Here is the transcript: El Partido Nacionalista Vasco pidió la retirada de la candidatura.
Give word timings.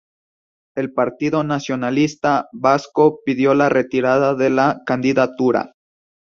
El 0.75 0.93
Partido 0.93 1.43
Nacionalista 1.43 2.49
Vasco 2.53 3.19
pidió 3.23 3.53
la 3.53 3.69
retirada 3.69 4.33
de 4.33 4.49
la 4.49 4.81
candidatura. 4.83 5.73